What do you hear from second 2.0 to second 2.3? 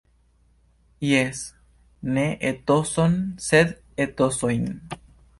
ne